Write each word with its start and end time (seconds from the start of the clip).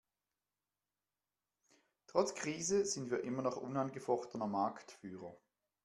Trotz 2.07 2.33
Krise 2.33 2.85
sind 2.85 3.11
wir 3.11 3.23
immer 3.23 3.43
noch 3.43 3.57
unangefochtener 3.57 4.47
Marktführer. 4.47 5.37